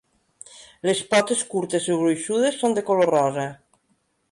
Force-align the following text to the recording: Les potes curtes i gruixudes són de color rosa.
Les 0.89 1.01
potes 1.11 1.43
curtes 1.51 1.91
i 1.91 1.99
gruixudes 2.01 2.59
són 2.65 2.77
de 2.79 2.87
color 2.91 3.13
rosa. 3.13 3.47